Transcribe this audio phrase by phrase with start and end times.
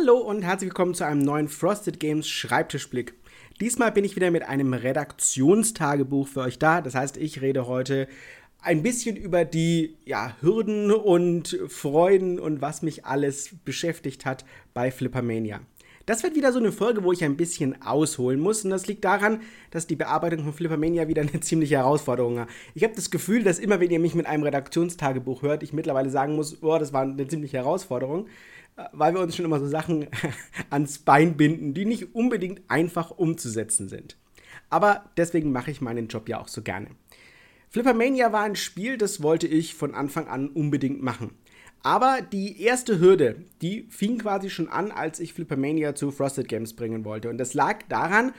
[0.00, 3.12] Hallo und herzlich willkommen zu einem neuen Frosted Games Schreibtischblick.
[3.60, 6.80] Diesmal bin ich wieder mit einem Redaktionstagebuch für euch da.
[6.80, 8.08] Das heißt, ich rede heute
[8.62, 14.90] ein bisschen über die ja, Hürden und Freuden und was mich alles beschäftigt hat bei
[14.90, 15.60] Flippermania.
[16.06, 18.64] Das wird wieder so eine Folge, wo ich ein bisschen ausholen muss.
[18.64, 22.46] Und das liegt daran, dass die Bearbeitung von Flippermania wieder eine ziemliche Herausforderung war.
[22.74, 26.08] Ich habe das Gefühl, dass immer, wenn ihr mich mit einem Redaktionstagebuch hört, ich mittlerweile
[26.08, 28.26] sagen muss, oh, das war eine ziemliche Herausforderung,
[28.92, 30.06] weil wir uns schon immer so Sachen
[30.70, 34.16] ans Bein binden, die nicht unbedingt einfach umzusetzen sind.
[34.68, 36.88] Aber deswegen mache ich meinen Job ja auch so gerne.
[37.68, 41.32] Flippermania war ein Spiel, das wollte ich von Anfang an unbedingt machen.
[41.82, 46.74] Aber die erste Hürde, die fing quasi schon an, als ich Flippermania zu Frosted Games
[46.74, 47.30] bringen wollte.
[47.30, 48.32] Und das lag daran,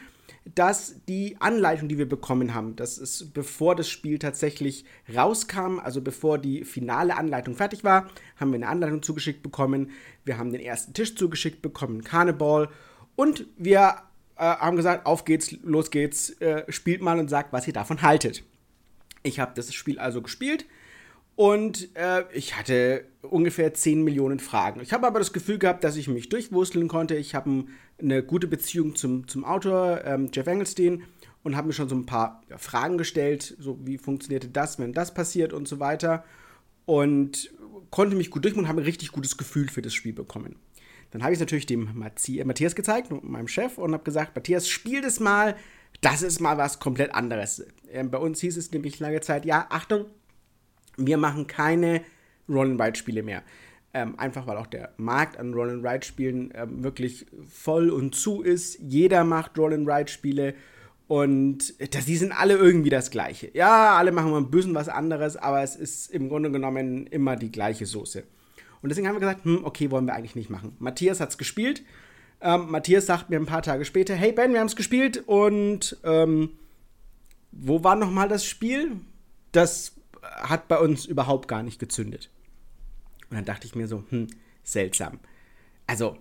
[0.55, 6.01] dass die Anleitung, die wir bekommen haben, das ist bevor das Spiel tatsächlich rauskam, also
[6.01, 9.91] bevor die finale Anleitung fertig war, haben wir eine Anleitung zugeschickt bekommen.
[10.25, 12.69] Wir haben den ersten Tisch zugeschickt bekommen, Carnival.
[13.15, 13.95] Und wir
[14.37, 18.01] äh, haben gesagt, auf geht's, los geht's, äh, spielt mal und sagt, was ihr davon
[18.01, 18.43] haltet.
[19.23, 20.65] Ich habe das Spiel also gespielt
[21.35, 24.81] und äh, ich hatte ungefähr 10 Millionen Fragen.
[24.81, 27.15] Ich habe aber das Gefühl gehabt, dass ich mich durchwursteln konnte.
[27.15, 27.65] Ich habe
[28.01, 31.03] eine gute Beziehung zum, zum Autor, ähm, Jeff Engelstein,
[31.43, 35.13] und habe mir schon so ein paar Fragen gestellt, so wie funktionierte das, wenn das
[35.13, 36.23] passiert und so weiter.
[36.85, 37.51] Und
[37.89, 40.57] konnte mich gut durchmachen und habe ein richtig gutes Gefühl für das Spiel bekommen.
[41.11, 45.01] Dann habe ich es natürlich dem Matthias gezeigt, meinem Chef, und habe gesagt, Matthias, spiel
[45.01, 45.55] das mal.
[45.99, 47.65] Das ist mal was komplett anderes.
[47.91, 50.05] Ähm, bei uns hieß es nämlich lange Zeit, ja, Achtung,
[50.97, 52.01] wir machen keine
[52.47, 53.43] Roll-and-Ride-Spiele mehr.
[53.93, 58.79] Ähm, einfach weil auch der Markt an Roll-and-Ride-Spielen ähm, wirklich voll und zu ist.
[58.79, 60.53] Jeder macht Roll-and-Ride-Spiele
[61.11, 63.51] und das, die sind alle irgendwie das Gleiche.
[63.53, 67.35] Ja, alle machen mal ein bisschen was anderes, aber es ist im Grunde genommen immer
[67.35, 68.23] die gleiche Soße.
[68.81, 70.73] Und deswegen haben wir gesagt, hm, okay, wollen wir eigentlich nicht machen.
[70.79, 71.83] Matthias hat es gespielt.
[72.39, 75.97] Ähm, Matthias sagt mir ein paar Tage später, hey Ben, wir haben es gespielt und
[76.05, 76.51] ähm,
[77.51, 78.93] wo war nochmal das Spiel?
[79.51, 82.29] Das hat bei uns überhaupt gar nicht gezündet.
[83.31, 84.27] Und dann dachte ich mir so, hm,
[84.63, 85.19] seltsam.
[85.87, 86.17] Also,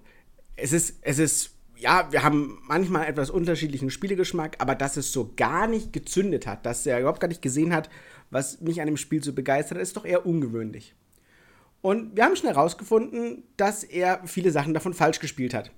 [0.57, 5.33] es ist, es ist, ja, wir haben manchmal etwas unterschiedlichen Spielegeschmack, aber dass es so
[5.37, 7.91] gar nicht gezündet hat, dass er überhaupt gar nicht gesehen hat,
[8.31, 10.95] was mich an dem Spiel so begeistert, ist doch eher ungewöhnlich.
[11.83, 15.73] Und wir haben schnell herausgefunden, dass er viele Sachen davon falsch gespielt hat.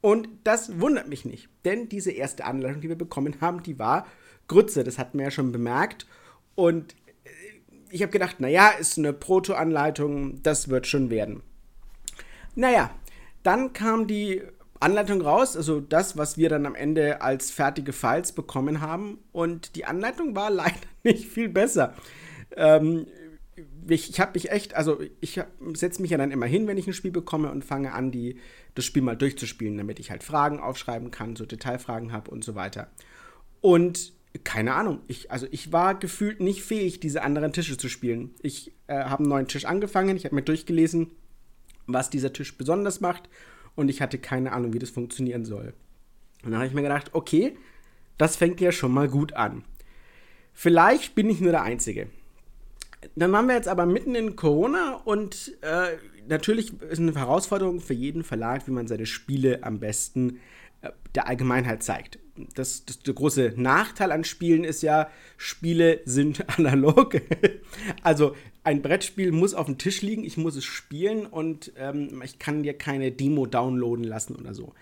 [0.00, 4.06] Und das wundert mich nicht, denn diese erste Anleitung, die wir bekommen haben, die war
[4.48, 6.06] Grütze, das hatten wir ja schon bemerkt.
[6.54, 6.94] Und
[7.90, 11.42] ich habe gedacht, naja, ist eine Proto-Anleitung, das wird schon werden.
[12.54, 12.90] Naja,
[13.42, 14.42] dann kam die
[14.80, 19.18] Anleitung raus, also das, was wir dann am Ende als fertige Files bekommen haben.
[19.32, 21.94] Und die Anleitung war leider nicht viel besser.
[22.56, 23.06] Ähm,
[23.88, 25.40] ich, ich habe mich echt, also ich
[25.74, 28.38] setze mich ja dann immer hin, wenn ich ein Spiel bekomme und fange an, die,
[28.74, 32.54] das Spiel mal durchzuspielen, damit ich halt Fragen aufschreiben kann, so Detailfragen habe und so
[32.54, 32.88] weiter.
[33.60, 34.12] Und
[34.44, 35.00] keine Ahnung.
[35.08, 38.30] Ich, also ich war gefühlt nicht fähig, diese anderen Tische zu spielen.
[38.42, 41.10] Ich äh, habe einen neuen Tisch angefangen, ich habe mir durchgelesen,
[41.86, 43.28] was dieser Tisch besonders macht
[43.74, 45.74] und ich hatte keine Ahnung, wie das funktionieren soll.
[46.44, 47.56] Und dann habe ich mir gedacht, okay,
[48.18, 49.64] das fängt ja schon mal gut an.
[50.52, 52.08] Vielleicht bin ich nur der Einzige.
[53.16, 55.96] Dann waren wir jetzt aber mitten in Corona und äh,
[56.28, 60.38] natürlich ist eine Herausforderung für jeden Verlag, wie man seine Spiele am besten
[60.82, 62.19] äh, der Allgemeinheit zeigt
[62.54, 67.20] das, das, der große Nachteil an Spielen ist ja, Spiele sind analog.
[68.02, 72.38] also ein Brettspiel muss auf dem Tisch liegen, ich muss es spielen und ähm, ich
[72.38, 74.74] kann dir keine Demo downloaden lassen oder so.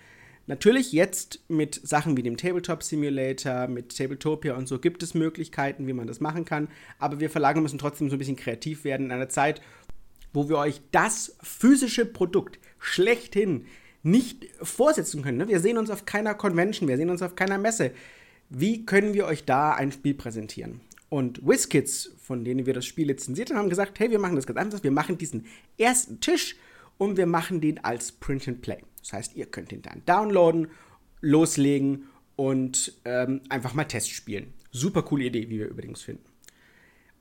[0.47, 5.87] Natürlich jetzt mit Sachen wie dem Tabletop Simulator, mit Tabletopia und so gibt es Möglichkeiten,
[5.87, 9.07] wie man das machen kann, aber wir Verlage müssen trotzdem so ein bisschen kreativ werden
[9.07, 9.61] in einer Zeit,
[10.33, 13.67] wo wir euch das physische Produkt schlechthin
[14.03, 15.39] nicht vorsetzen können.
[15.39, 15.49] Ne?
[15.49, 17.93] Wir sehen uns auf keiner Convention, wir sehen uns auf keiner Messe.
[18.49, 20.81] Wie können wir euch da ein Spiel präsentieren?
[21.11, 24.47] Und WizKids, von denen wir das Spiel lizenziert haben, haben gesagt, hey, wir machen das
[24.47, 24.83] ganz einfach.
[24.83, 25.47] Wir machen diesen
[25.79, 26.57] ersten Tisch
[26.99, 28.79] und wir machen den als Print and Play.
[29.01, 30.69] Das heißt, ihr könnt ihn dann downloaden,
[31.21, 34.53] loslegen und ähm, einfach mal Test spielen.
[34.71, 36.25] Super coole Idee, wie wir übrigens finden.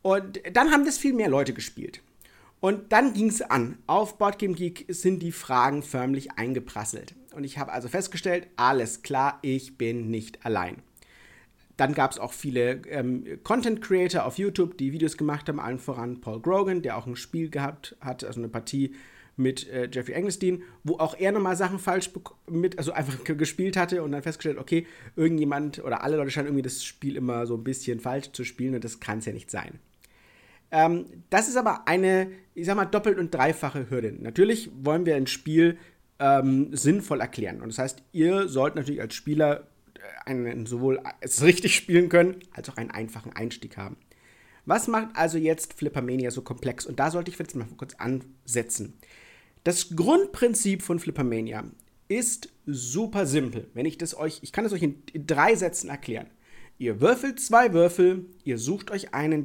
[0.01, 2.01] Und dann haben das viel mehr Leute gespielt.
[2.59, 3.77] Und dann ging es an.
[3.85, 7.15] Auf Boardgame Geek sind die Fragen förmlich eingeprasselt.
[7.35, 10.81] Und ich habe also festgestellt, alles klar, ich bin nicht allein.
[11.77, 15.77] Dann gab es auch viele ähm, Content Creator auf YouTube, die Videos gemacht haben, allen
[15.77, 18.95] voran Paul Grogan, der auch ein Spiel gehabt hat, also eine Partie
[19.35, 22.09] mit äh, Jeffrey Engelstein, wo auch er nochmal Sachen falsch
[22.49, 26.63] mit, also einfach gespielt hatte und dann festgestellt, okay, irgendjemand oder alle Leute scheinen irgendwie
[26.63, 29.51] das Spiel immer so ein bisschen falsch zu spielen und das kann es ja nicht
[29.51, 29.79] sein.
[30.71, 34.13] Ähm, das ist aber eine, ich sag mal, doppelt und dreifache Hürde.
[34.19, 35.77] Natürlich wollen wir ein Spiel
[36.19, 37.61] ähm, sinnvoll erklären.
[37.61, 42.37] Und das heißt, ihr sollt natürlich als Spieler äh, einen, sowohl es richtig spielen können,
[42.51, 43.97] als auch einen einfachen Einstieg haben.
[44.65, 46.85] Was macht also jetzt Flippermania so komplex?
[46.85, 48.97] Und da sollte ich jetzt mal kurz ansetzen.
[49.63, 51.63] Das Grundprinzip von Flippermania
[52.09, 53.67] ist super simpel.
[53.73, 56.27] Wenn ich das euch, ich kann es euch in, drei Sätzen erklären.
[56.77, 59.43] Ihr würfelt zwei Würfel, ihr sucht euch einen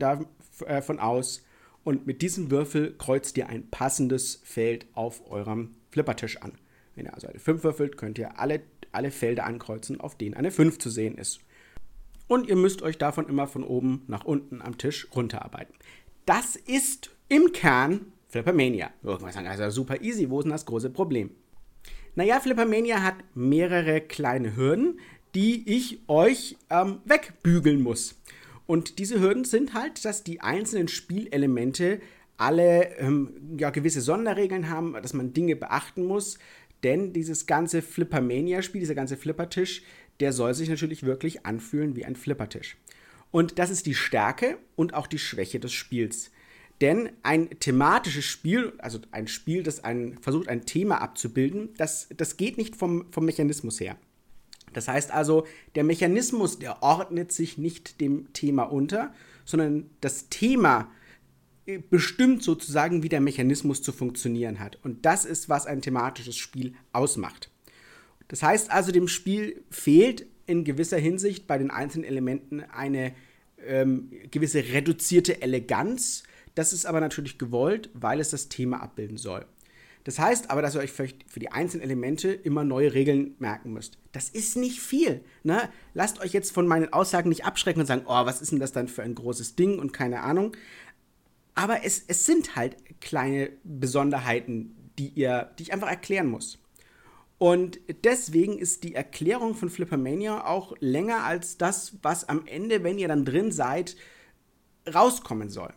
[0.66, 1.42] äh, aus
[1.84, 6.52] und mit diesem Würfel kreuzt ihr ein passendes Feld auf eurem Flippertisch an.
[6.94, 8.62] Wenn ihr also eine 5 würfelt, könnt ihr alle,
[8.92, 11.40] alle Felder ankreuzen, auf denen eine 5 zu sehen ist.
[12.28, 15.74] Und ihr müsst euch davon immer von oben nach unten am Tisch runterarbeiten.
[16.24, 18.90] Das ist im Kern Flippermania.
[19.02, 21.30] Irgendwas sagen, also super easy, wo ist denn das große Problem?
[22.14, 25.00] Naja, Flippermania hat mehrere kleine Hürden,
[25.34, 28.20] die ich euch ähm, wegbügeln muss.
[28.66, 32.00] Und diese Hürden sind halt, dass die einzelnen Spielelemente
[32.36, 36.38] alle ähm, ja, gewisse Sonderregeln haben, dass man Dinge beachten muss.
[36.82, 39.82] Denn dieses ganze Flippermania-Spiel, dieser ganze Flippertisch,
[40.20, 42.76] der soll sich natürlich wirklich anfühlen wie ein Flippertisch.
[43.30, 46.30] Und das ist die Stärke und auch die Schwäche des Spiels.
[46.80, 52.36] Denn ein thematisches Spiel, also ein Spiel, das ein, versucht, ein Thema abzubilden, das, das
[52.36, 53.96] geht nicht vom, vom Mechanismus her.
[54.72, 59.12] Das heißt also, der Mechanismus, der ordnet sich nicht dem Thema unter,
[59.44, 60.90] sondern das Thema
[61.66, 64.78] äh, bestimmt sozusagen, wie der Mechanismus zu funktionieren hat.
[64.82, 67.50] Und das ist, was ein thematisches Spiel ausmacht.
[68.28, 73.14] Das heißt also, dem Spiel fehlt in gewisser Hinsicht bei den einzelnen Elementen eine
[73.66, 76.24] ähm, gewisse reduzierte Eleganz,
[76.54, 79.46] das ist aber natürlich gewollt, weil es das Thema abbilden soll.
[80.04, 81.06] Das heißt aber, dass ihr euch für
[81.38, 83.98] die einzelnen Elemente immer neue Regeln merken müsst.
[84.10, 85.24] Das ist nicht viel.
[85.44, 85.68] Ne?
[85.94, 88.72] Lasst euch jetzt von meinen Aussagen nicht abschrecken und sagen, oh, was ist denn das
[88.72, 90.56] dann für ein großes Ding und keine Ahnung.
[91.54, 96.58] Aber es, es sind halt kleine Besonderheiten, die, ihr, die ich einfach erklären muss.
[97.38, 102.98] Und deswegen ist die Erklärung von Flippermania auch länger als das, was am Ende, wenn
[102.98, 103.96] ihr dann drin seid,
[104.92, 105.72] rauskommen soll.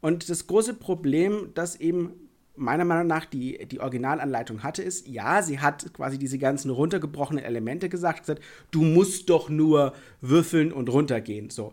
[0.00, 2.27] Und das große Problem, das eben
[2.58, 7.44] meiner Meinung nach die, die Originalanleitung hatte, ist, ja, sie hat quasi diese ganzen runtergebrochenen
[7.44, 11.72] Elemente gesagt, gesagt, du musst doch nur würfeln und runtergehen, so.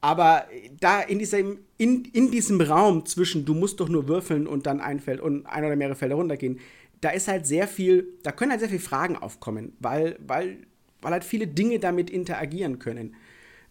[0.00, 0.44] Aber
[0.78, 4.80] da in diesem, in, in diesem Raum zwischen du musst doch nur würfeln und dann
[4.80, 6.60] ein Feld und ein oder mehrere Felder runtergehen,
[7.00, 10.58] da ist halt sehr viel, da können halt sehr viele Fragen aufkommen, weil, weil,
[11.00, 13.14] weil halt viele Dinge damit interagieren können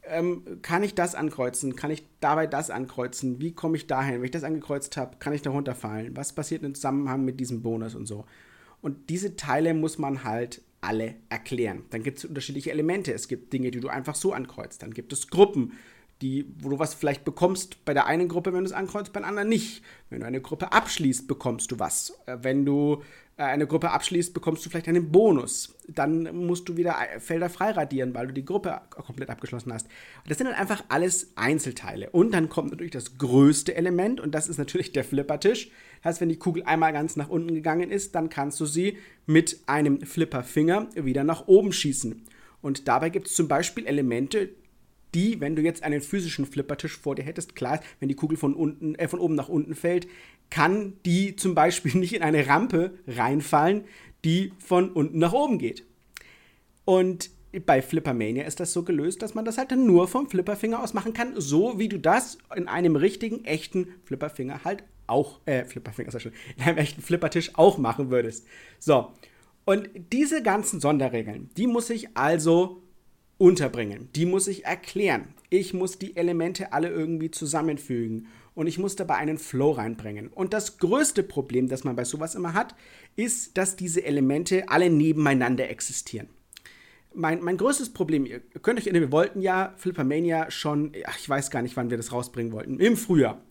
[0.07, 1.75] ähm, kann ich das ankreuzen?
[1.75, 3.39] Kann ich dabei das ankreuzen?
[3.39, 4.15] Wie komme ich dahin?
[4.15, 6.15] Wenn ich das angekreuzt habe, kann ich da runterfallen?
[6.15, 8.25] Was passiert im Zusammenhang mit diesem Bonus und so?
[8.81, 11.83] Und diese Teile muss man halt alle erklären.
[11.89, 13.13] Dann gibt es unterschiedliche Elemente.
[13.13, 14.83] Es gibt Dinge, die du einfach so ankreuzt.
[14.83, 15.73] Dann gibt es Gruppen,
[16.21, 19.19] die, wo du was vielleicht bekommst bei der einen Gruppe, wenn du es ankreuzt, bei
[19.19, 19.81] der anderen nicht.
[20.09, 22.13] Wenn du eine Gruppe abschließt, bekommst du was.
[22.25, 23.01] Äh, wenn du
[23.37, 25.75] eine Gruppe abschließt, bekommst du vielleicht einen Bonus.
[25.87, 29.87] Dann musst du wieder äh, Felder freiradieren, weil du die Gruppe komplett abgeschlossen hast.
[30.27, 32.09] das sind dann einfach alles Einzelteile.
[32.11, 35.69] Und dann kommt natürlich das größte Element und das ist natürlich der Flippertisch.
[36.01, 38.97] Das heißt, wenn die Kugel einmal ganz nach unten gegangen ist, dann kannst du sie
[39.25, 42.23] mit einem Flipperfinger wieder nach oben schießen.
[42.61, 44.49] Und dabei gibt es zum Beispiel Elemente,
[45.15, 48.53] die, wenn du jetzt einen physischen Flippertisch vor dir hättest, klar, wenn die Kugel von,
[48.53, 50.07] unten, äh, von oben nach unten fällt,
[50.49, 53.85] kann die zum Beispiel nicht in eine Rampe reinfallen,
[54.23, 55.85] die von unten nach oben geht.
[56.83, 57.31] Und
[57.65, 61.13] bei Flippermania ist das so gelöst, dass man das halt nur vom Flipperfinger aus machen
[61.13, 66.13] kann, so wie du das in einem richtigen, echten Flipperfinger halt auch, äh, Flipperfinger ist
[66.15, 68.45] ja schon, in einem echten Flippertisch auch machen würdest.
[68.79, 69.11] So.
[69.63, 72.83] Und diese ganzen Sonderregeln, die muss ich also
[73.37, 74.09] unterbringen.
[74.15, 75.33] Die muss ich erklären.
[75.49, 80.29] Ich muss die Elemente alle irgendwie zusammenfügen und ich muss dabei einen Flow reinbringen.
[80.29, 82.75] Und das größte Problem, das man bei sowas immer hat,
[83.15, 86.29] ist, dass diese Elemente alle nebeneinander existieren.
[87.13, 91.29] Mein, mein größtes Problem, ihr könnt euch erinnern, wir wollten ja Flippermania schon, ach, ich
[91.29, 93.41] weiß gar nicht, wann wir das rausbringen wollten, im Frühjahr.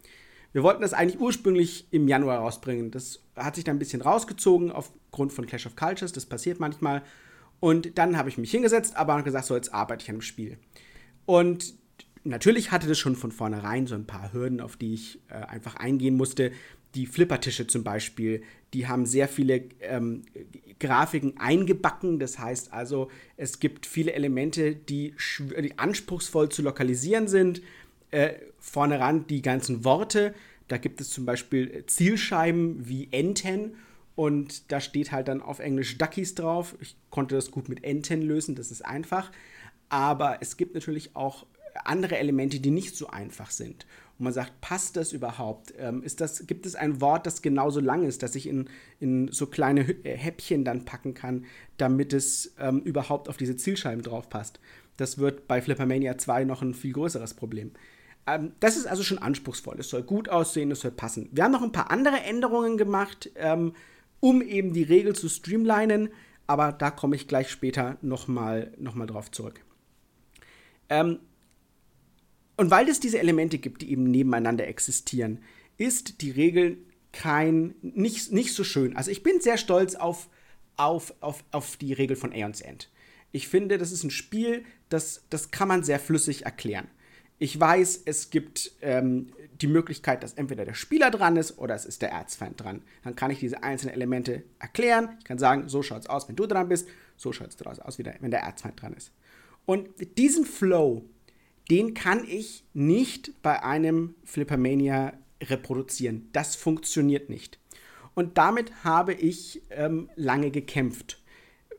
[0.52, 2.90] Wir wollten das eigentlich ursprünglich im Januar rausbringen.
[2.90, 7.02] Das hat sich dann ein bisschen rausgezogen aufgrund von Clash of Cultures, das passiert manchmal.
[7.60, 10.58] Und dann habe ich mich hingesetzt, aber gesagt, so jetzt arbeite ich an dem Spiel.
[11.26, 11.74] Und
[12.24, 15.76] natürlich hatte das schon von vornherein so ein paar Hürden, auf die ich äh, einfach
[15.76, 16.52] eingehen musste.
[16.94, 18.42] Die Flippertische zum Beispiel,
[18.72, 20.22] die haben sehr viele ähm,
[20.78, 22.18] Grafiken eingebacken.
[22.18, 27.62] Das heißt also, es gibt viele Elemente, die, die anspruchsvoll zu lokalisieren sind.
[28.10, 30.34] Äh, vorne ran die ganzen Worte.
[30.68, 33.76] Da gibt es zum Beispiel Zielscheiben wie Enten
[34.16, 36.76] und da steht halt dann auf Englisch Duckies drauf.
[36.80, 39.30] Ich konnte das gut mit Enten lösen, das ist einfach.
[39.88, 41.46] Aber es gibt natürlich auch
[41.84, 43.86] andere Elemente, die nicht so einfach sind.
[44.18, 45.74] und man sagt, passt das überhaupt?
[45.78, 48.68] Ähm, ist das, gibt es ein Wort, das genauso lang ist, das ich in,
[49.00, 54.02] in so kleine äh, Häppchen dann packen kann, damit es ähm, überhaupt auf diese Zielscheiben
[54.02, 54.60] drauf passt?
[54.96, 57.72] Das wird bei Flippermania 2 noch ein viel größeres Problem.
[58.26, 59.80] Ähm, das ist also schon anspruchsvoll.
[59.80, 61.28] Es soll gut aussehen, es soll passen.
[61.32, 63.74] Wir haben noch ein paar andere Änderungen gemacht, ähm,
[64.24, 66.08] um eben die Regel zu streamlinen,
[66.46, 69.62] aber da komme ich gleich später nochmal noch mal drauf zurück.
[70.88, 71.18] Ähm,
[72.56, 75.42] und weil es diese Elemente gibt, die eben nebeneinander existieren,
[75.76, 76.78] ist die Regel
[77.12, 78.96] kein, nicht, nicht so schön.
[78.96, 80.30] Also ich bin sehr stolz auf,
[80.78, 82.90] auf, auf, auf die Regel von Aeons End.
[83.30, 86.88] Ich finde, das ist ein Spiel, das, das kann man sehr flüssig erklären.
[87.44, 91.84] Ich weiß, es gibt ähm, die Möglichkeit, dass entweder der Spieler dran ist oder es
[91.84, 92.80] ist der Erzfeind dran.
[93.02, 95.10] Dann kann ich diese einzelnen Elemente erklären.
[95.18, 97.98] Ich kann sagen, so schaut es aus, wenn du dran bist, so schaut es aus,
[97.98, 99.12] wenn der Erzfeind dran ist.
[99.66, 101.04] Und diesen Flow,
[101.70, 106.30] den kann ich nicht bei einem Flippermania reproduzieren.
[106.32, 107.58] Das funktioniert nicht.
[108.14, 111.22] Und damit habe ich ähm, lange gekämpft,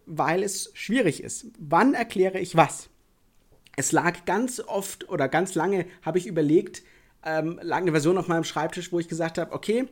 [0.06, 1.48] weil es schwierig ist.
[1.58, 2.92] Wann erkläre ich was?
[3.76, 6.84] Es lag ganz oft oder ganz lange, habe ich überlegt,
[7.26, 9.88] ähm, lag eine Version auf meinem Schreibtisch, wo ich gesagt habe, okay,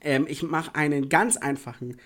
[0.00, 1.96] ähm, ich mache einen ganz einfachen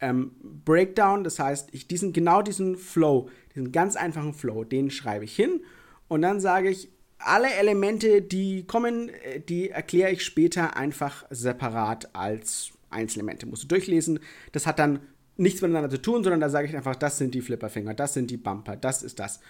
[0.00, 0.32] ähm,
[0.64, 5.34] Breakdown, das heißt, ich diesen, genau diesen Flow, diesen ganz einfachen Flow, den schreibe ich
[5.34, 5.60] hin
[6.08, 6.90] und dann sage ich,
[7.24, 13.46] alle Elemente, die kommen, äh, die erkläre ich später einfach separat als Einzelelemente.
[13.46, 14.20] Musst du durchlesen.
[14.52, 15.00] Das hat dann
[15.36, 18.30] nichts miteinander zu tun, sondern da sage ich einfach, das sind die Flipperfinger, das sind
[18.30, 19.40] die Bumper, das ist das.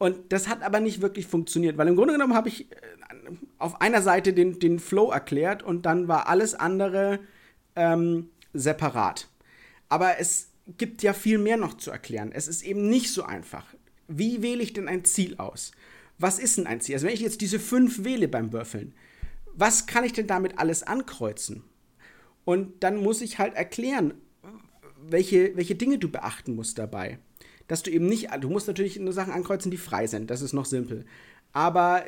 [0.00, 2.76] Und das hat aber nicht wirklich funktioniert, weil im Grunde genommen habe ich äh,
[3.58, 7.20] auf einer Seite den, den Flow erklärt und dann war alles andere
[7.76, 9.28] ähm, separat.
[9.88, 12.32] Aber es gibt ja viel mehr noch zu erklären.
[12.32, 13.66] Es ist eben nicht so einfach.
[14.08, 15.70] Wie wähle ich denn ein Ziel aus?
[16.20, 16.94] was ist denn ein Ziel?
[16.94, 18.92] Also wenn ich jetzt diese fünf wähle beim Würfeln,
[19.54, 21.64] was kann ich denn damit alles ankreuzen?
[22.44, 24.14] Und dann muss ich halt erklären,
[25.02, 27.18] welche, welche Dinge du beachten musst dabei.
[27.70, 30.52] Dass du eben nicht, du musst natürlich nur Sachen ankreuzen, die frei sind, das ist
[30.52, 31.04] noch simpel.
[31.52, 32.02] Aber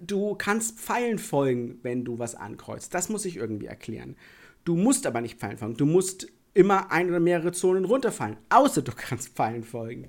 [0.00, 2.92] du kannst Pfeilen folgen, wenn du was ankreuzt.
[2.92, 4.16] Das muss ich irgendwie erklären.
[4.64, 5.76] Du musst aber nicht Pfeilen folgen.
[5.76, 10.08] Du musst immer ein oder mehrere Zonen runterfallen, außer du kannst Pfeilen folgen.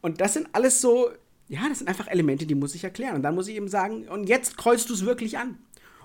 [0.00, 1.10] Und das sind alles so
[1.48, 3.16] ja, das sind einfach Elemente, die muss ich erklären.
[3.16, 5.58] Und dann muss ich eben sagen, und jetzt kreuzt du es wirklich an.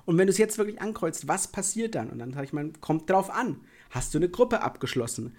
[0.06, 2.10] Und wenn du es jetzt wirklich ankreuzt, was passiert dann?
[2.10, 3.62] Und dann sage ich mal, kommt drauf an.
[3.90, 5.36] Hast du eine Gruppe abgeschlossen?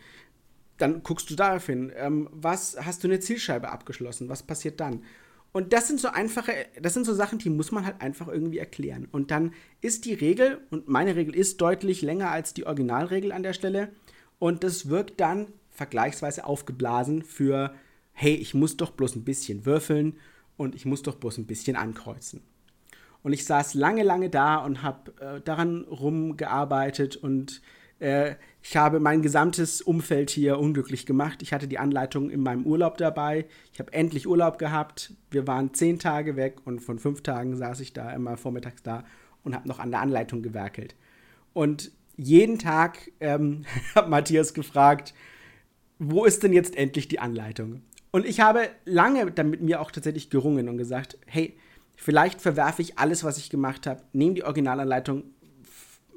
[0.81, 1.93] Dann guckst du darauf hin.
[1.97, 4.29] Ähm, was hast du eine Zielscheibe abgeschlossen?
[4.29, 5.03] Was passiert dann?
[5.53, 8.59] Und das sind so einfache, das sind so Sachen, die muss man halt einfach irgendwie
[8.59, 9.09] erklären.
[9.11, 13.43] Und dann ist die Regel, und meine Regel ist deutlich länger als die Originalregel an
[13.43, 13.91] der Stelle.
[14.39, 17.75] Und das wirkt dann vergleichsweise aufgeblasen für
[18.13, 20.19] hey, ich muss doch bloß ein bisschen würfeln
[20.57, 22.43] und ich muss doch bloß ein bisschen ankreuzen.
[23.23, 27.63] Und ich saß lange, lange da und habe äh, daran rumgearbeitet und
[28.01, 31.43] äh, ich habe mein gesamtes Umfeld hier unglücklich gemacht.
[31.43, 33.47] Ich hatte die Anleitung in meinem Urlaub dabei.
[33.73, 35.15] Ich habe endlich Urlaub gehabt.
[35.31, 39.05] Wir waren zehn Tage weg und von fünf Tagen saß ich da immer vormittags da
[39.45, 40.95] und habe noch an der Anleitung gewerkelt.
[41.53, 43.65] Und jeden Tag ähm,
[43.95, 45.15] hat Matthias gefragt,
[45.99, 47.83] wo ist denn jetzt endlich die Anleitung?
[48.11, 51.57] Und ich habe lange damit mir auch tatsächlich gerungen und gesagt, hey,
[51.95, 55.25] vielleicht verwerfe ich alles, was ich gemacht habe, nehme die Originalanleitung,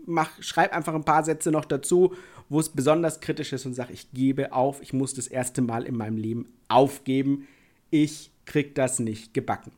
[0.05, 2.13] mach, schreib einfach ein paar Sätze noch dazu,
[2.50, 5.86] wo es besonders kritisch ist und sage, ich gebe auf, ich muss das erste Mal
[5.86, 7.48] in meinem Leben aufgeben,
[7.89, 9.72] ich krieg das nicht gebacken.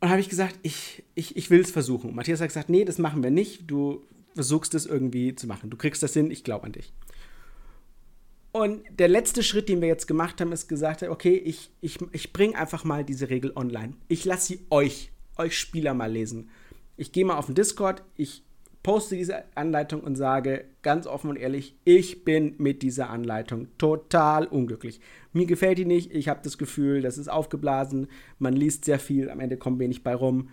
[0.00, 2.14] Und habe ich gesagt, ich, ich, ich will es versuchen.
[2.14, 4.02] Matthias hat gesagt, nee, das machen wir nicht, du
[4.34, 6.92] versuchst es irgendwie zu machen, du kriegst das hin, ich glaube an dich.
[8.52, 12.32] Und der letzte Schritt, den wir jetzt gemacht haben, ist gesagt, okay, ich, ich, ich
[12.32, 13.94] bringe einfach mal diese Regel online.
[14.08, 16.50] Ich lasse sie euch, euch Spieler mal lesen.
[17.00, 18.44] Ich gehe mal auf den Discord, ich
[18.82, 24.46] poste diese Anleitung und sage ganz offen und ehrlich, ich bin mit dieser Anleitung total
[24.46, 25.00] unglücklich.
[25.32, 29.30] Mir gefällt die nicht, ich habe das Gefühl, das ist aufgeblasen, man liest sehr viel,
[29.30, 30.50] am Ende kommt wenig bei rum.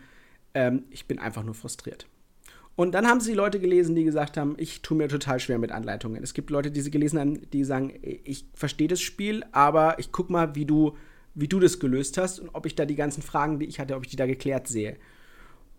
[0.53, 2.07] Ähm, ich bin einfach nur frustriert.
[2.77, 5.73] Und dann haben sie Leute gelesen, die gesagt haben, ich tue mir total schwer mit
[5.73, 6.23] Anleitungen.
[6.23, 10.13] Es gibt Leute, die sie gelesen haben, die sagen, ich verstehe das Spiel, aber ich
[10.13, 10.95] guck mal, wie du,
[11.35, 13.97] wie du das gelöst hast und ob ich da die ganzen Fragen, die ich hatte,
[13.97, 14.95] ob ich die da geklärt sehe.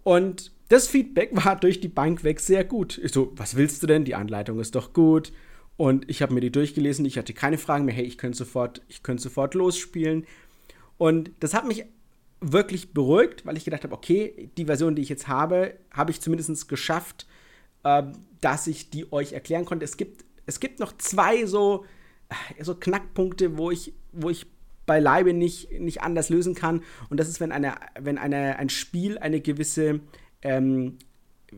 [0.03, 2.99] Und das Feedback war durch die Bank weg sehr gut.
[2.99, 4.05] Ich so, was willst du denn?
[4.05, 5.33] Die Anleitung ist doch gut.
[5.77, 7.95] Und ich habe mir die durchgelesen, ich hatte keine Fragen mehr.
[7.95, 10.27] Hey, ich könnte sofort, ich könnte sofort losspielen.
[10.97, 11.85] Und das hat mich
[12.41, 16.21] wirklich beruhigt, weil ich gedacht habe, okay, die Version, die ich jetzt habe, habe ich
[16.21, 17.27] zumindest geschafft,
[17.85, 18.03] äh,
[18.41, 19.85] dass ich die euch erklären konnte.
[19.85, 21.85] Es gibt, es gibt noch zwei so,
[22.29, 24.47] äh, so Knackpunkte, wo ich, wo ich
[24.89, 26.83] beileibe nicht, nicht anders lösen kann.
[27.11, 30.01] Und das ist, wenn, eine, wenn eine, ein Spiel eine gewisse
[30.43, 30.99] ähm,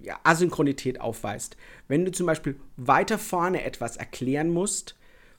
[0.03, 1.57] ja, Asynchronität aufweist.
[1.89, 4.97] Wenn du zum Beispiel weiter vorne etwas erklären musst,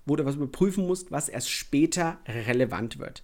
[0.08, 3.24] wo du was überprüfen musst, was erst später relevant wird.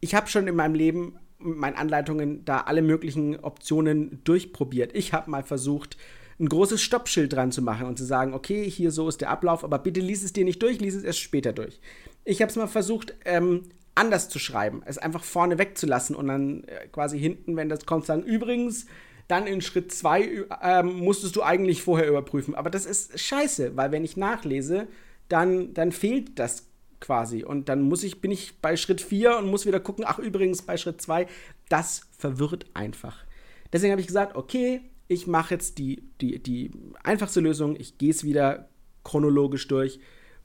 [0.00, 4.94] Ich habe schon in meinem Leben mit meinen Anleitungen da alle möglichen Optionen durchprobiert.
[4.94, 5.96] Ich habe mal versucht,
[6.38, 9.62] ein großes Stoppschild dran zu machen und zu sagen, okay, hier so ist der Ablauf,
[9.62, 11.80] aber bitte lies es dir nicht durch, lies es erst später durch.
[12.24, 13.62] Ich habe es mal versucht, ähm,
[13.94, 18.06] anders zu schreiben, es einfach vorne wegzulassen und dann äh, quasi hinten, wenn das kommt,
[18.06, 18.86] sagen, übrigens,
[19.28, 22.54] dann in Schritt 2 ähm, musstest du eigentlich vorher überprüfen.
[22.54, 24.86] Aber das ist scheiße, weil wenn ich nachlese,
[25.28, 26.66] dann, dann fehlt das
[27.00, 27.44] quasi.
[27.44, 30.62] Und dann muss ich, bin ich bei Schritt 4 und muss wieder gucken, ach übrigens
[30.62, 31.26] bei Schritt 2,
[31.68, 33.24] das verwirrt einfach.
[33.72, 36.70] Deswegen habe ich gesagt, okay, ich mache jetzt die, die, die
[37.02, 38.68] einfachste Lösung, ich gehe es wieder
[39.04, 40.00] chronologisch durch.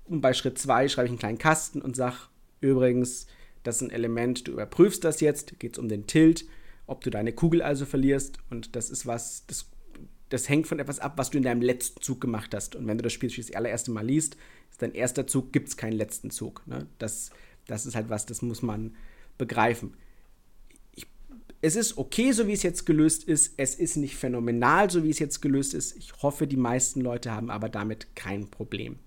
[0.05, 2.15] Und bei Schritt 2 schreibe ich einen kleinen Kasten und sage,
[2.61, 3.27] übrigens,
[3.63, 6.45] das ist ein Element, du überprüfst das jetzt, geht es um den Tilt
[6.89, 8.39] ob du deine Kugel also verlierst.
[8.49, 9.69] Und das ist was, das,
[10.29, 12.75] das hängt von etwas ab, was du in deinem letzten Zug gemacht hast.
[12.75, 14.37] Und wenn du das Spiel das allererste Mal liest,
[14.71, 16.63] ist dein erster Zug, gibt es keinen letzten Zug.
[16.65, 16.87] Ne?
[16.97, 17.29] Das,
[17.67, 18.95] das ist halt was, das muss man
[19.37, 19.93] begreifen.
[20.95, 21.05] Ich,
[21.61, 23.53] es ist okay, so wie es jetzt gelöst ist.
[23.57, 25.95] Es ist nicht phänomenal, so wie es jetzt gelöst ist.
[25.95, 28.97] Ich hoffe, die meisten Leute haben aber damit kein Problem.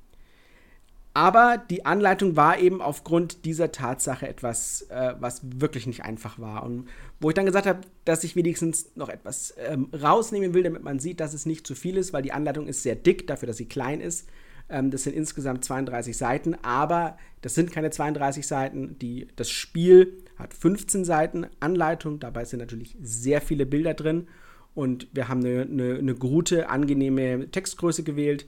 [1.15, 6.63] Aber die Anleitung war eben aufgrund dieser Tatsache etwas, äh, was wirklich nicht einfach war.
[6.65, 6.89] Und
[7.21, 11.01] wo ich dann gesagt habe, dass ich wenigstens noch etwas ähm, rausnehmen will, damit man
[11.01, 13.59] sieht, dass es nicht zu viel ist, weil die Anleitung ist sehr dick, dafür, dass
[13.59, 14.27] sie klein ist.
[14.71, 18.99] Ähm, das sind insgesamt 32 Seiten, aber das sind keine 32 Seiten.
[18.99, 24.29] Die, das Spiel hat 15 Seiten Anleitung, dabei sind natürlich sehr viele Bilder drin.
[24.75, 28.47] Und wir haben eine, eine, eine gute, angenehme Textgröße gewählt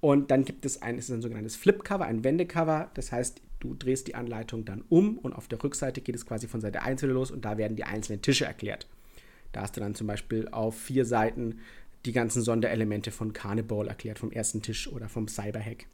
[0.00, 2.90] und dann gibt es ein, ist ein sogenanntes Flipcover, ein Wendecover.
[2.94, 6.48] Das heißt, du drehst die Anleitung dann um und auf der Rückseite geht es quasi
[6.48, 8.88] von Seite 1 wieder los und da werden die einzelnen Tische erklärt.
[9.52, 11.58] Da hast du dann zum Beispiel auf vier Seiten
[12.06, 15.86] die ganzen Sonderelemente von Carnival erklärt, vom ersten Tisch oder vom Cyberhack.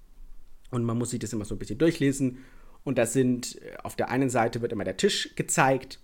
[0.71, 2.38] Und man muss sich das immer so ein bisschen durchlesen.
[2.85, 5.99] Und das sind, äh, auf der einen Seite wird immer der Tisch gezeigt,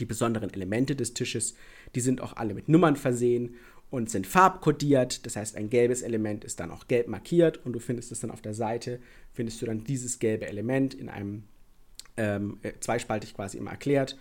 [0.00, 1.54] die besonderen Elemente des Tisches,
[1.94, 3.56] die sind auch alle mit Nummern versehen
[3.92, 5.26] und sind farbkodiert.
[5.26, 8.30] Das heißt, ein gelbes Element ist dann auch gelb markiert und du findest es dann
[8.30, 9.00] auf der Seite,
[9.34, 11.44] findest du dann dieses gelbe Element in einem
[12.16, 14.16] ähm, äh, zweispaltig quasi immer erklärt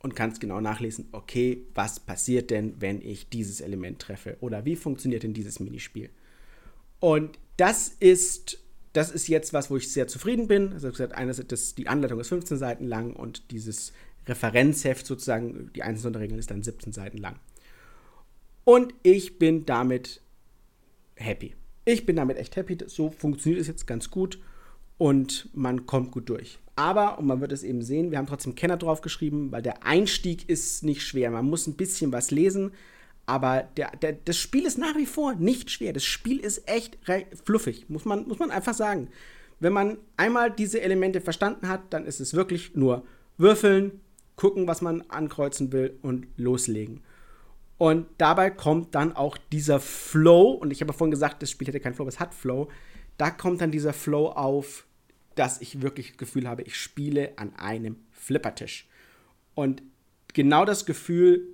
[0.00, 4.76] und kannst genau nachlesen, okay, was passiert denn, wenn ich dieses Element treffe oder wie
[4.76, 6.10] funktioniert denn dieses Minispiel.
[7.00, 8.58] Und das ist,
[8.92, 10.74] das ist jetzt was, wo ich sehr zufrieden bin.
[10.74, 13.94] Also gesagt, einerseits die Anleitung ist 15 Seiten lang und dieses
[14.26, 17.36] Referenzheft sozusagen, die einzelnen Sonderregeln ist dann 17 Seiten lang.
[18.68, 20.20] Und ich bin damit
[21.14, 21.54] happy.
[21.86, 22.76] Ich bin damit echt happy.
[22.86, 24.38] So funktioniert es jetzt ganz gut
[24.98, 26.58] und man kommt gut durch.
[26.76, 29.86] Aber, und man wird es eben sehen, wir haben trotzdem Kenner drauf geschrieben, weil der
[29.86, 31.30] Einstieg ist nicht schwer.
[31.30, 32.72] Man muss ein bisschen was lesen,
[33.24, 35.94] aber der, der, das Spiel ist nach wie vor nicht schwer.
[35.94, 36.98] Das Spiel ist echt
[37.46, 39.08] fluffig, muss man, muss man einfach sagen.
[39.60, 43.06] Wenn man einmal diese Elemente verstanden hat, dann ist es wirklich nur
[43.38, 44.02] würfeln,
[44.36, 47.00] gucken, was man ankreuzen will und loslegen.
[47.78, 51.68] Und dabei kommt dann auch dieser Flow, und ich habe ja vorhin gesagt, das Spiel
[51.68, 52.68] hätte keinen Flow, aber es hat Flow.
[53.16, 54.84] Da kommt dann dieser Flow auf,
[55.36, 58.88] dass ich wirklich das Gefühl habe, ich spiele an einem Flippertisch.
[59.54, 59.82] Und
[60.34, 61.46] genau das Gefühl,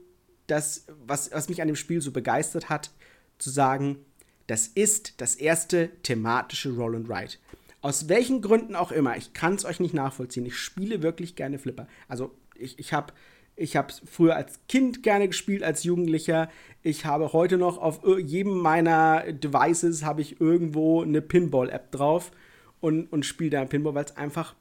[0.46, 2.90] das, was, was mich an dem Spiel so begeistert hat,
[3.38, 3.98] zu sagen,
[4.46, 7.34] das ist das erste thematische Roll and Ride.
[7.82, 10.46] Aus welchen Gründen auch immer, ich kann es euch nicht nachvollziehen.
[10.46, 11.86] Ich spiele wirklich gerne Flipper.
[12.08, 13.12] Also ich, ich habe
[13.56, 16.50] ich habe es früher als Kind gerne gespielt, als Jugendlicher.
[16.82, 22.32] Ich habe heute noch auf jedem meiner Devices habe ich irgendwo eine Pinball-App drauf
[22.80, 24.54] und, und spiele da Pinball, weil es einfach,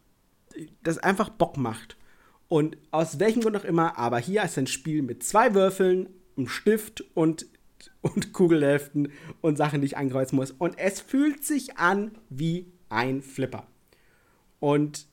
[1.02, 1.98] einfach Bock macht.
[2.48, 6.48] Und aus welchem Grund auch immer, aber hier ist ein Spiel mit zwei Würfeln, einem
[6.48, 7.48] Stift und,
[8.02, 10.52] und Kugelhälften und Sachen, die ich ankreuzen muss.
[10.52, 13.66] Und es fühlt sich an wie ein Flipper.
[14.60, 15.08] Und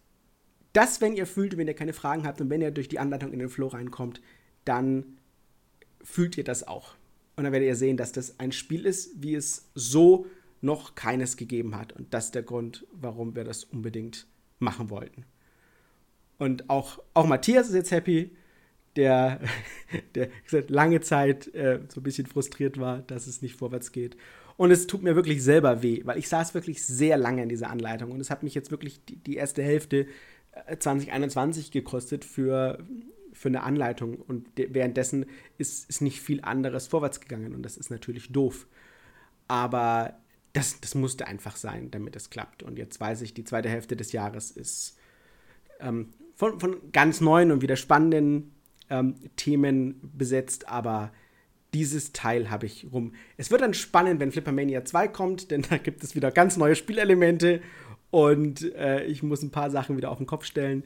[0.73, 3.33] das, wenn ihr fühlt, wenn ihr keine Fragen habt und wenn ihr durch die Anleitung
[3.33, 4.21] in den Flow reinkommt,
[4.65, 5.19] dann
[6.03, 6.95] fühlt ihr das auch.
[7.37, 10.27] Und dann werdet ihr sehen, dass das ein Spiel ist, wie es so
[10.61, 11.93] noch keines gegeben hat.
[11.93, 14.27] Und das ist der Grund, warum wir das unbedingt
[14.59, 15.25] machen wollten.
[16.39, 18.31] Und auch, auch Matthias ist jetzt happy,
[18.97, 19.41] der,
[20.15, 24.17] der gesagt, lange Zeit äh, so ein bisschen frustriert war, dass es nicht vorwärts geht.
[24.57, 27.71] Und es tut mir wirklich selber weh, weil ich saß wirklich sehr lange in dieser
[27.71, 30.07] Anleitung und es hat mich jetzt wirklich die, die erste Hälfte
[30.79, 32.85] 2021 gekostet für,
[33.33, 35.27] für eine Anleitung und währenddessen
[35.59, 38.67] ist, ist nicht viel anderes vorwärts gegangen und das ist natürlich doof.
[39.49, 40.15] Aber
[40.53, 42.63] das, das musste einfach sein, damit es klappt.
[42.63, 44.99] Und jetzt weiß ich, die zweite Hälfte des Jahres ist
[45.81, 48.53] ähm, von, von ganz neuen und wieder spannenden
[48.89, 51.13] ähm, Themen besetzt, aber
[51.73, 53.13] dieses Teil habe ich rum.
[53.37, 56.75] Es wird dann spannend, wenn Flippermania 2 kommt, denn da gibt es wieder ganz neue
[56.75, 57.63] Spielelemente
[58.11, 60.85] und äh, ich muss ein paar Sachen wieder auf den Kopf stellen.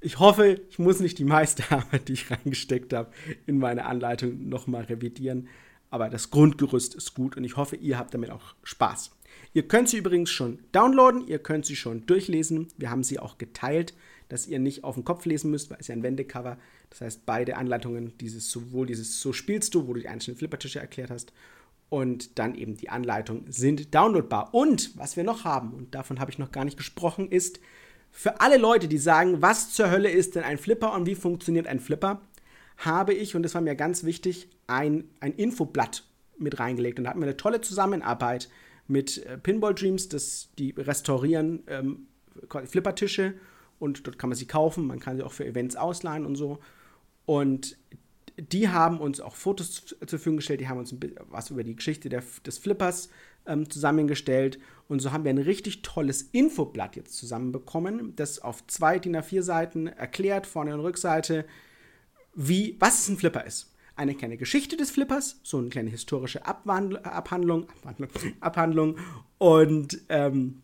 [0.00, 3.10] Ich hoffe, ich muss nicht die meiste Arbeit, die ich reingesteckt habe,
[3.46, 5.48] in meine Anleitung nochmal revidieren.
[5.90, 9.12] Aber das Grundgerüst ist gut und ich hoffe, ihr habt damit auch Spaß.
[9.54, 12.68] Ihr könnt sie übrigens schon downloaden, ihr könnt sie schon durchlesen.
[12.76, 13.94] Wir haben sie auch geteilt,
[14.28, 16.58] dass ihr nicht auf den Kopf lesen müsst, weil es ja ein Wendecover.
[16.90, 20.80] Das heißt, beide Anleitungen, dieses sowohl dieses So spielst du, wo du die einzelnen Flippertische
[20.80, 21.32] erklärt hast,
[21.88, 24.54] und dann eben die Anleitung sind downloadbar.
[24.54, 27.60] Und was wir noch haben, und davon habe ich noch gar nicht gesprochen, ist
[28.10, 31.66] für alle Leute, die sagen, was zur Hölle ist denn ein Flipper und wie funktioniert
[31.66, 32.20] ein Flipper,
[32.78, 36.04] habe ich, und das war mir ganz wichtig, ein, ein Infoblatt
[36.36, 36.98] mit reingelegt.
[36.98, 38.48] Und da hatten wir eine tolle Zusammenarbeit
[38.86, 42.06] mit äh, Pinball Dreams, das, die restaurieren ähm,
[42.64, 43.34] Flippertische
[43.78, 46.58] und dort kann man sie kaufen, man kann sie auch für Events ausleihen und so.
[47.26, 47.76] Und
[48.38, 50.94] die haben uns auch Fotos zur Verfügung gestellt, die haben uns
[51.28, 53.10] was über die Geschichte der, des Flippers
[53.46, 54.58] ähm, zusammengestellt.
[54.88, 59.42] Und so haben wir ein richtig tolles Infoblatt jetzt zusammenbekommen, das auf zwei DIN A4
[59.42, 61.44] Seiten erklärt, vorne und Rückseite,
[62.34, 63.74] wie, was ein Flipper ist.
[63.96, 68.98] Eine kleine Geschichte des Flippers, so eine kleine historische Abwandl Abhandlung, Abhandlung, Abhandlung
[69.38, 70.62] und ähm,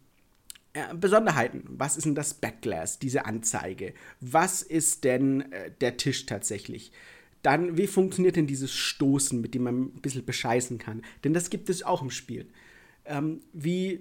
[0.73, 1.65] äh, Besonderheiten.
[1.69, 3.95] Was ist denn das Backglass, diese Anzeige?
[4.21, 6.93] Was ist denn äh, der Tisch tatsächlich?
[7.44, 11.02] Dann, wie funktioniert denn dieses Stoßen, mit dem man ein bisschen bescheißen kann?
[11.24, 12.48] Denn das gibt es auch im Spiel.
[13.04, 14.00] Ähm, wie,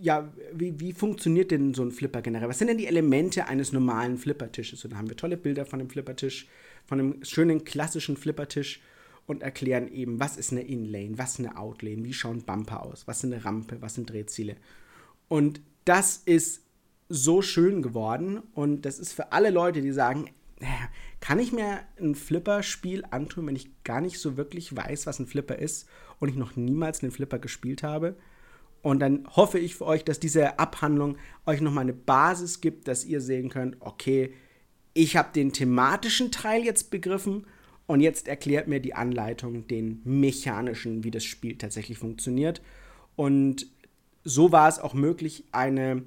[0.00, 2.48] ja, wie, wie funktioniert denn so ein Flipper generell?
[2.48, 4.82] Was sind denn die Elemente eines normalen Flippertisches?
[4.82, 6.48] Und da haben wir tolle Bilder von dem Flippertisch,
[6.86, 8.80] von einem schönen klassischen Flippertisch
[9.26, 13.06] und erklären eben, was ist eine Inlane, was ist eine Outlane, wie schauen Bumper aus,
[13.06, 14.56] was ist eine Rampe, was sind Drehziele.
[15.28, 16.62] Und das ist
[17.10, 20.30] so schön geworden und das ist für alle Leute, die sagen,
[21.20, 25.26] kann ich mir ein Flipper-Spiel antun, wenn ich gar nicht so wirklich weiß, was ein
[25.26, 25.88] Flipper ist
[26.20, 28.16] und ich noch niemals einen Flipper gespielt habe?
[28.82, 33.04] Und dann hoffe ich für euch, dass diese Abhandlung euch nochmal eine Basis gibt, dass
[33.04, 34.34] ihr sehen könnt, okay,
[34.92, 37.46] ich habe den thematischen Teil jetzt begriffen
[37.86, 42.60] und jetzt erklärt mir die Anleitung den mechanischen, wie das Spiel tatsächlich funktioniert.
[43.16, 43.66] Und
[44.22, 46.02] so war es auch möglich, eine,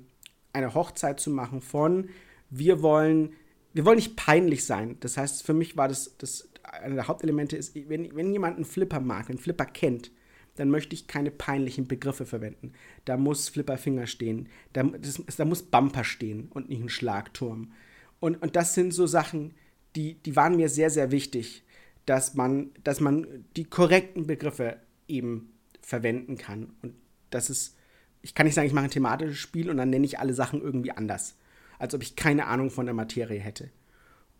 [0.54, 2.10] eine Hochzeit zu machen von,
[2.50, 3.34] wir wollen
[3.78, 4.98] wir wollen nicht peinlich sein.
[5.02, 8.66] Das heißt, für mich war das, das einer der Hauptelemente ist, wenn, wenn jemand einen
[8.66, 10.10] Flipper mag, einen Flipper kennt,
[10.56, 12.74] dann möchte ich keine peinlichen Begriffe verwenden.
[13.06, 17.72] Da muss Flipperfinger stehen, da, das, da muss Bumper stehen und nicht ein Schlagturm.
[18.20, 19.54] Und, und das sind so Sachen,
[19.96, 21.64] die, die waren mir sehr, sehr wichtig,
[22.08, 26.76] dass man, dass man die korrekten Begriffe eben verwenden kann.
[26.82, 26.96] Und
[27.30, 27.78] das ist,
[28.24, 30.64] ich kann nicht sagen, ich mache ein thematisches Spiel und dann nenne ich alle Sachen
[30.64, 31.36] irgendwie anders
[31.80, 33.70] als ob ich keine Ahnung von der Materie hätte.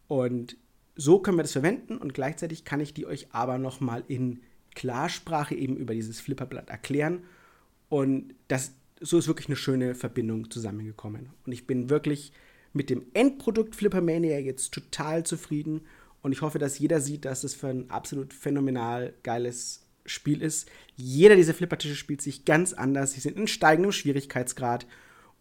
[0.08, 0.58] Und
[0.96, 4.42] so können wir das verwenden und gleichzeitig kann ich die euch aber nochmal in
[4.76, 7.24] Klarsprache eben über dieses Flipperblatt erklären.
[7.90, 11.30] Und das, so ist wirklich eine schöne Verbindung zusammengekommen.
[11.46, 12.32] Und ich bin wirklich
[12.74, 15.82] mit dem Endprodukt Flippermania jetzt total zufrieden.
[16.22, 20.70] Und ich hoffe, dass jeder sieht, dass es für ein absolut phänomenal geiles Spiel ist.
[20.96, 23.14] Jeder dieser Flippertische spielt sich ganz anders.
[23.14, 24.88] Sie sind in steigendem Schwierigkeitsgrad.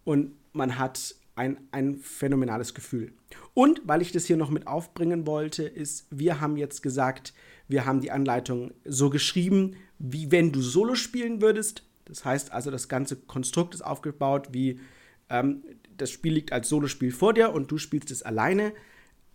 [0.05, 3.13] Und man hat ein, ein phänomenales Gefühl.
[3.55, 7.33] Und weil ich das hier noch mit aufbringen wollte, ist, wir haben jetzt gesagt,
[7.69, 11.83] wir haben die Anleitung so geschrieben, wie wenn du Solo spielen würdest.
[12.07, 14.81] Das heißt also, das ganze Konstrukt ist aufgebaut, wie
[15.29, 15.63] ähm,
[15.97, 18.73] das Spiel liegt als Solospiel vor dir und du spielst es alleine.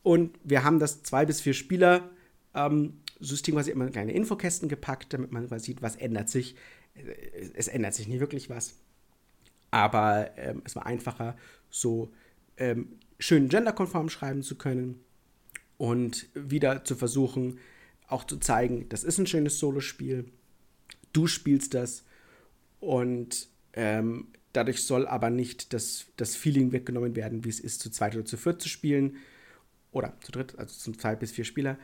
[0.03, 2.09] Und wir haben das zwei bis vier Spieler
[2.53, 6.55] ähm, System quasi immer in kleine Infokästen gepackt, damit man quasi sieht, was ändert sich.
[7.53, 8.75] Es ändert sich nicht wirklich was.
[9.69, 11.35] Aber ähm, es war einfacher,
[11.71, 12.11] so
[12.57, 15.03] ähm, schön genderkonform schreiben zu können
[15.77, 17.59] und wieder zu versuchen,
[18.07, 20.25] auch zu zeigen, das ist ein schönes Solospiel,
[21.13, 22.03] du spielst das
[22.79, 27.89] und ähm, dadurch soll aber nicht das, das Feeling weggenommen werden, wie es ist, zu
[27.89, 29.17] zweit oder zu viert zu spielen
[29.91, 31.77] oder zu dritt, also zu zwei bis vier Spieler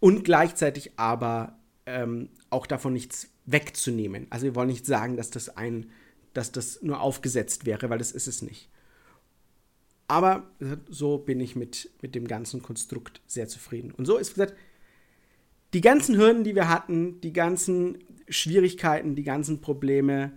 [0.00, 4.26] und gleichzeitig aber ähm, auch davon nichts wegzunehmen.
[4.30, 5.90] Also wir wollen nicht sagen, dass das ein,
[6.32, 8.68] dass das nur aufgesetzt wäre, weil das ist es nicht.
[10.12, 10.50] Aber
[10.90, 13.92] so bin ich mit, mit dem ganzen Konstrukt sehr zufrieden.
[13.92, 14.54] Und so ist gesagt,
[15.72, 17.96] die ganzen Hürden, die wir hatten, die ganzen
[18.28, 20.32] Schwierigkeiten, die ganzen Probleme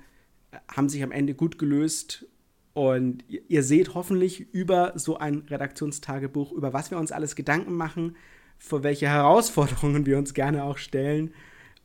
[0.51, 2.25] äh, haben sich am Ende gut gelöst.
[2.71, 8.15] Und ihr seht hoffentlich über so ein Redaktionstagebuch, über was wir uns alles Gedanken machen,
[8.57, 11.33] vor welche Herausforderungen wir uns gerne auch stellen.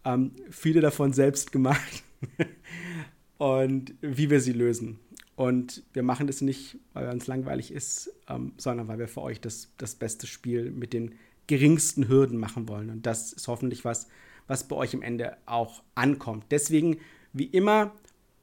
[0.04, 2.04] Ähm, viele davon selbst gemacht.
[3.38, 5.00] und wie wir sie lösen.
[5.40, 9.40] Und wir machen das nicht, weil uns langweilig ist, ähm, sondern weil wir für euch
[9.40, 11.14] das, das beste Spiel mit den
[11.46, 12.90] geringsten Hürden machen wollen.
[12.90, 14.06] Und das ist hoffentlich was,
[14.48, 16.44] was bei euch am Ende auch ankommt.
[16.50, 16.98] Deswegen,
[17.32, 17.94] wie immer,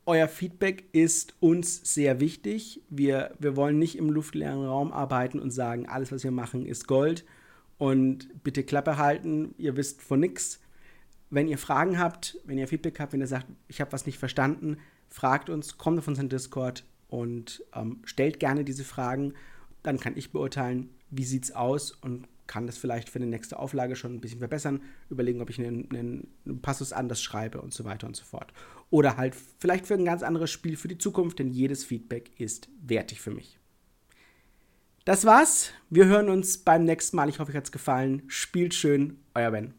[0.07, 2.81] euer Feedback ist uns sehr wichtig.
[2.89, 6.87] Wir, wir wollen nicht im luftleeren Raum arbeiten und sagen, alles, was wir machen, ist
[6.87, 7.25] Gold.
[7.77, 10.61] Und bitte Klappe halten, ihr wisst von nichts.
[11.29, 14.17] Wenn ihr Fragen habt, wenn ihr Feedback habt, wenn ihr sagt, ich habe was nicht
[14.17, 14.77] verstanden,
[15.09, 19.33] fragt uns, kommt auf unseren Discord und ähm, stellt gerne diese Fragen.
[19.83, 23.59] Dann kann ich beurteilen, wie sieht es aus und kann das vielleicht für die nächste
[23.59, 27.83] Auflage schon ein bisschen verbessern, überlegen, ob ich einen, einen, Passus anders schreibe und so
[27.83, 28.51] weiter und so fort.
[28.89, 32.69] Oder halt vielleicht für ein ganz anderes Spiel für die Zukunft, denn jedes Feedback ist
[32.81, 33.59] wertig für mich.
[35.03, 35.71] Das war's.
[35.89, 37.29] Wir hören uns beim nächsten Mal.
[37.29, 38.23] Ich hoffe, euch hat's gefallen.
[38.27, 39.76] Spielt schön, euer Ben.